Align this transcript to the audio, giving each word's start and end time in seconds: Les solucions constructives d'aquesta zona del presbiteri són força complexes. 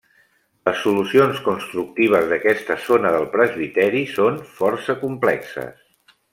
Les 0.69 0.79
solucions 0.85 1.41
constructives 1.47 2.25
d'aquesta 2.33 2.79
zona 2.87 3.13
del 3.17 3.29
presbiteri 3.37 4.03
són 4.17 4.43
força 4.59 5.01
complexes. 5.07 5.89